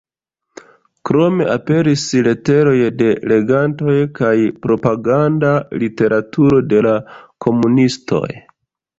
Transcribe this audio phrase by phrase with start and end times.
[1.07, 4.31] Krome aperis leteroj de legantoj kaj
[4.63, 5.51] propaganda
[5.83, 6.95] literaturo de la
[7.47, 8.25] komunistoj.